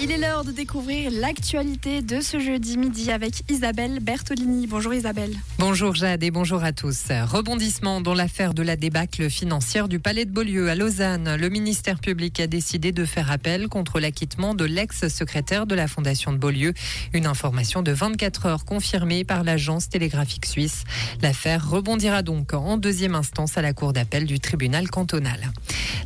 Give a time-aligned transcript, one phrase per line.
[0.00, 4.68] Il est l'heure de découvrir l'actualité de ce jeudi midi avec Isabelle Bertolini.
[4.68, 5.32] Bonjour Isabelle.
[5.58, 7.06] Bonjour Jade et bonjour à tous.
[7.10, 11.34] Rebondissement dans l'affaire de la débâcle financière du Palais de Beaulieu à Lausanne.
[11.34, 16.32] Le ministère public a décidé de faire appel contre l'acquittement de l'ex-secrétaire de la Fondation
[16.32, 16.74] de Beaulieu.
[17.12, 20.84] Une information de 24 heures confirmée par l'agence télégraphique suisse.
[21.22, 25.50] L'affaire rebondira donc en deuxième instance à la cour d'appel du tribunal cantonal.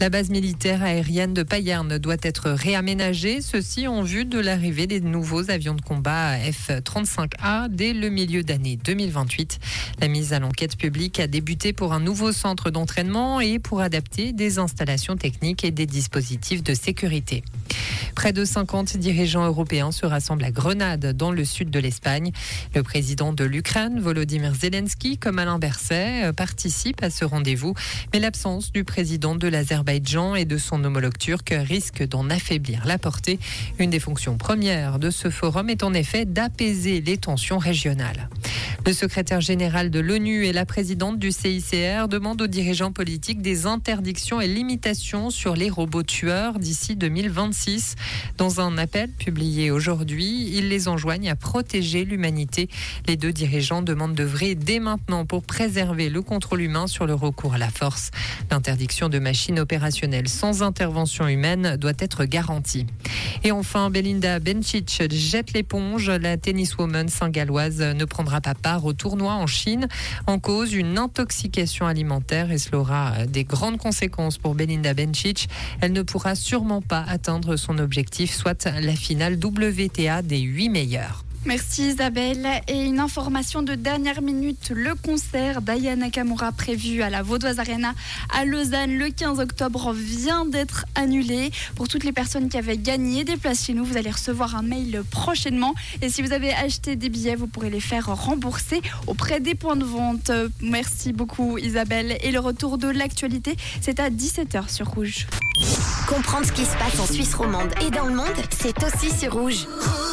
[0.00, 5.00] La base militaire aérienne de Payerne doit être réaménagée, ceci en vue de l'arrivée des
[5.00, 9.58] nouveaux avions de combat F-35A dès le milieu d'année 2028.
[10.00, 14.32] La mise à l'enquête publique a débuté pour un nouveau centre d'entraînement et pour adapter
[14.32, 17.42] des installations techniques et des dispositifs de sécurité.
[18.18, 22.32] Près de 50 dirigeants européens se rassemblent à Grenade, dans le sud de l'Espagne.
[22.74, 27.74] Le président de l'Ukraine, Volodymyr Zelensky, comme Alain Berset, participe à ce rendez-vous.
[28.12, 32.98] Mais l'absence du président de l'Azerbaïdjan et de son homologue turc risque d'en affaiblir la
[32.98, 33.38] portée.
[33.78, 38.28] Une des fonctions premières de ce forum est en effet d'apaiser les tensions régionales.
[38.88, 43.66] Le secrétaire général de l'ONU et la présidente du CICR demandent aux dirigeants politiques des
[43.66, 47.96] interdictions et limitations sur les robots tueurs d'ici 2026.
[48.38, 52.70] Dans un appel publié aujourd'hui, ils les enjoignent à protéger l'humanité.
[53.06, 57.52] Les deux dirigeants demandent d'œuvrer dès maintenant pour préserver le contrôle humain sur le recours
[57.52, 58.10] à la force.
[58.50, 62.86] L'interdiction de machines opérationnelles sans intervention humaine doit être garantie.
[63.44, 66.08] Et enfin, Belinda Bencic jette l'éponge.
[66.08, 69.88] La tenniswoman saint-galloise ne prendra pas part au tournoi en Chine
[70.26, 75.48] en cause une intoxication alimentaire et cela aura des grandes conséquences pour Belinda Bencic.
[75.80, 81.24] Elle ne pourra sûrement pas atteindre son objectif, soit la finale WTA des 8 meilleurs.
[81.48, 82.46] Merci Isabelle.
[82.68, 87.94] Et une information de dernière minute, le concert d'Aya Nakamura prévu à la Vaudoise Arena
[88.38, 91.50] à Lausanne le 15 octobre vient d'être annulé.
[91.74, 94.62] Pour toutes les personnes qui avaient gagné des places chez nous, vous allez recevoir un
[94.62, 95.74] mail prochainement.
[96.02, 99.76] Et si vous avez acheté des billets, vous pourrez les faire rembourser auprès des points
[99.76, 100.30] de vente.
[100.60, 102.18] Merci beaucoup Isabelle.
[102.20, 105.26] Et le retour de l'actualité, c'est à 17h sur Rouge.
[106.06, 109.32] Comprendre ce qui se passe en Suisse romande et dans le monde, c'est aussi sur
[109.32, 109.66] Rouge.
[109.66, 110.07] Rouge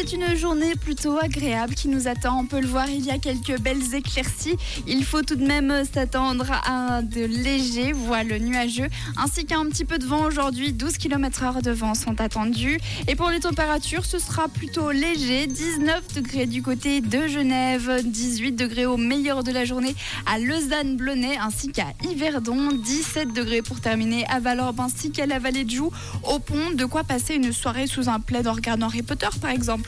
[0.00, 2.40] c'est une journée plutôt agréable qui nous attend.
[2.40, 4.56] On peut le voir, il y a quelques belles éclaircies.
[4.86, 9.84] Il faut tout de même s'attendre à de légers voiles nuageux, ainsi qu'à un petit
[9.84, 10.72] peu de vent aujourd'hui.
[10.72, 12.78] 12 km heure de vent sont attendus.
[13.08, 15.46] Et pour les températures, ce sera plutôt léger.
[15.46, 19.94] 19 degrés du côté de Genève, 18 degrés au meilleur de la journée
[20.24, 22.72] à Lausanne-Blonay, ainsi qu'à Yverdon.
[22.72, 25.90] 17 degrés pour terminer à Valorbe, ainsi qu'à la vallée de Joux,
[26.26, 26.70] au pont.
[26.74, 29.78] De quoi passer une soirée sous un plaid en regardant Harry Potter, par exemple.